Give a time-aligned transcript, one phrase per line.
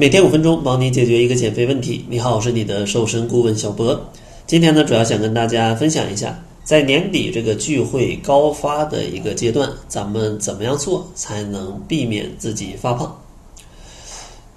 [0.00, 2.04] 每天五分钟，帮你解决一个减肥问题。
[2.08, 4.00] 你好，我是你的瘦身顾问小博。
[4.46, 13.12] 今天呢，主要想跟大家分享一下，在年底这个聚会高发的一个阶段，咱们怎么样做才能避免自己发胖？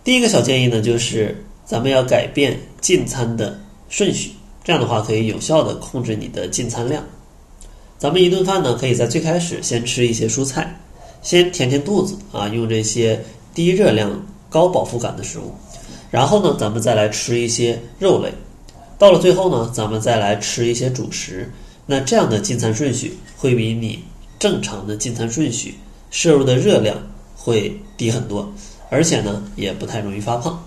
[0.04, 4.34] 第一个小建议呢，就是咱们要改变进餐的顺序，
[4.64, 7.04] 这样的话可以有效的控制你的进餐量。
[7.98, 10.80] 咱们一顿饭呢，可以在最开始先吃一些蔬菜，
[11.24, 13.20] 先填填肚子啊，用这些
[13.56, 14.24] 低热量。
[14.52, 15.56] 高饱腹感的食物，
[16.12, 18.30] 然后呢，咱们再来吃一些肉类，
[19.00, 21.50] 到了最后呢，咱们再来吃一些主食。
[21.86, 24.04] 那这样的进餐顺序会比你
[24.38, 25.76] 正常的进餐顺序
[26.10, 26.98] 摄入的热量
[27.34, 28.54] 会低很多，
[28.90, 30.62] 而且呢，也不太容易发胖。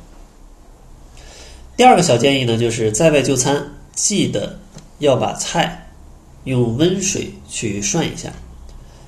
[1.77, 3.63] 第二个小建议呢，就是在外就餐，
[3.95, 4.59] 记得
[4.99, 5.91] 要把菜
[6.45, 8.33] 用温水去涮一下。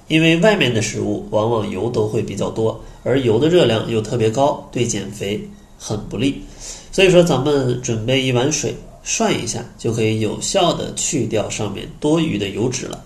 [0.09, 5.41] 因为外面的食物往往油都会比较多，而油的热量又特别高，对减肥
[5.79, 6.41] 很不利。
[6.93, 13.03] 所以说，咱们准备一碗水涮一下，就可以有效的去掉上面多余的油脂了。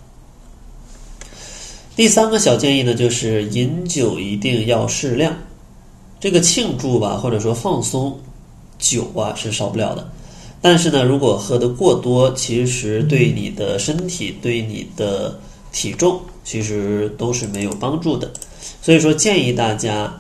[1.97, 5.35] 第三个小建议呢，就是饮酒一定要适量。
[6.21, 8.19] 这个庆祝吧，或者说放松，
[8.79, 10.11] 酒啊是少不了的。
[10.61, 15.41] 但是呢，如果喝的过多，其实对你的身体，对你的。
[15.73, 18.31] 体重其实都是没有帮助的，
[18.83, 20.13] 所以说建议大家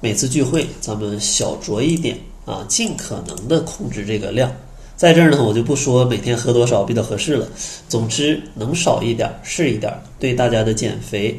[0.00, 4.50] 每次聚会咱们小酌一点啊，尽可能的控制这个量。
[4.96, 7.46] 在这儿呢，我就不说每天喝多少比较合适了，
[7.88, 11.38] 总之能少一点是一点，对大家的减肥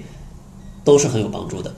[0.84, 1.74] 都是很有帮助的。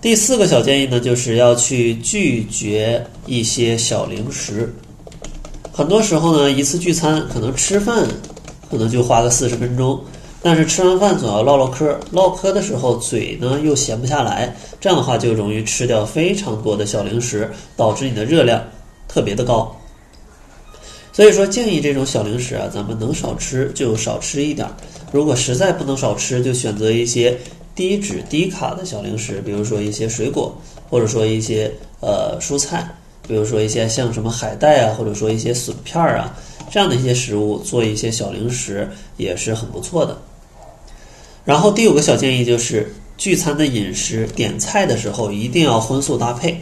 [0.00, 4.72] 第四个小建议呢，就是要去拒绝一些小零食。
[5.72, 8.06] 很多时候呢，一次聚餐可能吃饭
[8.70, 10.00] 可能就花个四十分钟。
[10.46, 18.62] 但是吃完饭总要唠唠嗑，唠嗑的时候嘴呢又闲不下来，这样的话就容易吃掉非常多的小零食，导致你的热量
[19.08, 19.76] 特别的高。
[21.12, 24.68] 所以说建议这种小零食啊，咱们能少吃就少吃一点。
[25.10, 27.36] 如果实在不能少吃，就选择一些
[27.74, 30.56] 低脂低卡的小零食，比如说一些水果，
[30.88, 31.68] 或者说一些
[31.98, 32.88] 呃蔬菜，
[33.26, 36.32] 比如说一些像什么海带啊，或者说一些笋片儿啊，
[36.70, 40.16] 这样的一些食物做一些小零食也是很不错的。
[41.46, 46.60] 然后第五个小建议就是聚餐的饮食点菜的时候一定要荤素搭配，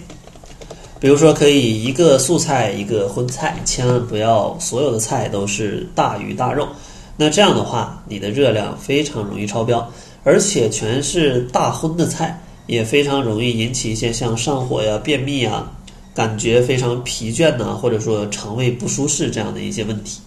[1.00, 6.68] 比如说可以一个素菜一个荤菜，千万不要所有的菜都是大鱼大肉，
[7.16, 9.90] 那这样的话你的热量非常容易超标，
[10.22, 15.72] 而且全是大荤的菜也非常容易引起一些像上火呀、便秘啊、
[16.14, 20.20] 感觉非常疲倦呐，或者说肠胃不舒适这样的一些问题。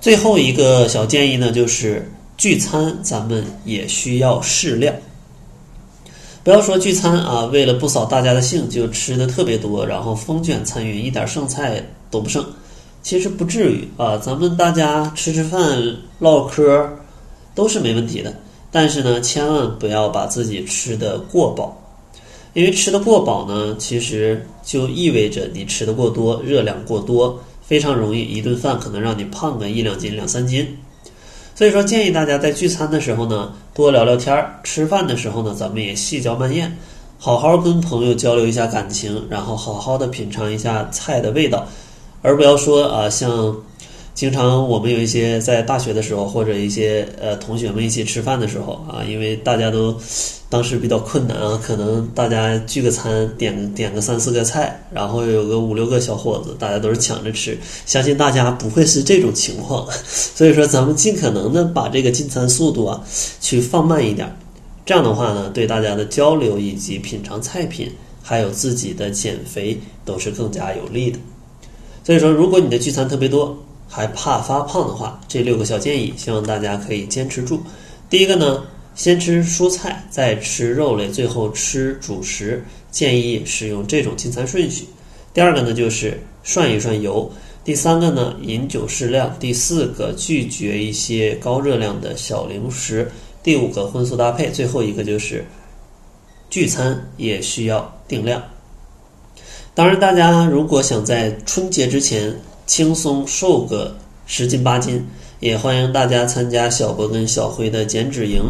[0.00, 2.10] 最后一个小建议呢，就是。
[2.36, 4.94] 聚餐咱们也需要适量，
[6.42, 12.44] 不要说聚餐啊，为了不扫大家的兴就吃的特别多，然后风卷残云，一点剩菜都不剩。
[13.02, 15.80] 其实不至于啊，咱们大家吃吃饭
[16.18, 16.88] 唠嗑
[17.54, 18.34] 都是没问题的。
[18.72, 21.80] 但是呢，千万不要把自己吃的过饱，
[22.54, 30.66] 因为吃的过饱呢，其实就意味着你吃的过多，热量过多，非常容易一顿饭可能让你胖个一两斤、两三斤。
[31.54, 36.76] 所以说，建议大家在聚餐的时候呢，多聊聊天儿；吃饭的时候呢，咱们也细嚼慢咽，
[37.18, 41.66] 好好跟朋友交流一下感情，然后好好的品尝一下菜的味道，
[42.22, 43.56] 而不要说啊，像。
[44.14, 49.92] 经常我们有一些在大学的时候，或者一些呃同学们一起吃饭的时候啊，因为大家都
[50.48, 57.58] 当时比较困难啊，可能大家聚个餐，点点个三四个菜，然后有个五六个小伙子，大家都是抢着吃。
[57.86, 63.02] 相信大家不会是这种情况，所以说咱们尽可能的把这个进餐速度啊
[63.40, 64.32] 去放慢一点，
[64.86, 67.90] 这样的话呢，对大家的交流以及品尝菜品，
[68.22, 71.18] 还有自己的减肥都是更加有利的。
[72.04, 73.58] 所以说，如果你的聚餐特别多，
[73.94, 77.62] 还怕发胖的话，这六个小建议，希望大家可以坚持住。
[78.10, 78.64] 第一个呢，
[78.96, 84.88] 先吃蔬菜，再吃肉类，最后吃主食，建议使用这种进餐顺序。
[85.32, 87.30] 第二个呢，就是涮一涮油。
[87.62, 89.32] 第三个呢，饮酒适量。
[89.38, 93.08] 第四个，拒绝一些高热量的小零食。
[93.44, 94.50] 第五个，荤素搭配。
[94.50, 95.46] 最后一个就是
[96.50, 98.42] 聚餐也需要定量。
[99.72, 103.94] 当然，大家如果想在春节之前，轻松瘦个
[104.26, 105.04] 十斤八斤，
[105.40, 108.42] 也欢迎大家参加小博跟小辉的减脂营。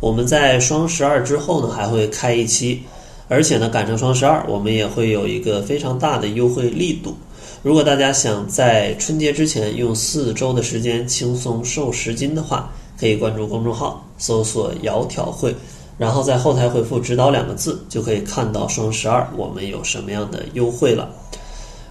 [0.00, 2.82] 我们在双十二之后呢，还会开一期，
[3.28, 7.14] 而且呢，赶上双十二，我们也会有一个非常大的优惠力度。
[7.62, 15.54] 如果大家想在春节之前用四周的时间轻松瘦十斤的话，可以关注公众号，搜索“窈窕会”，
[15.96, 21.08] 然后在后台回复“指导”两个字，就可以看到双十二我们有什么样的优惠了。